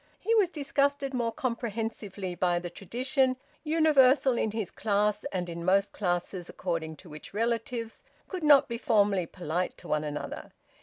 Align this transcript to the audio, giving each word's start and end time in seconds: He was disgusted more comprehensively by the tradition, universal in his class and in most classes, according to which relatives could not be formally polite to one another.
He 0.19 0.33
was 0.33 0.49
disgusted 0.49 1.13
more 1.13 1.31
comprehensively 1.31 2.33
by 2.33 2.57
the 2.57 2.71
tradition, 2.71 3.37
universal 3.63 4.35
in 4.35 4.49
his 4.49 4.71
class 4.71 5.25
and 5.25 5.47
in 5.47 5.63
most 5.63 5.91
classes, 5.91 6.49
according 6.49 6.95
to 6.95 7.09
which 7.11 7.35
relatives 7.35 8.01
could 8.27 8.41
not 8.41 8.67
be 8.67 8.79
formally 8.79 9.27
polite 9.27 9.77
to 9.77 9.87
one 9.89 10.03
another. 10.03 10.53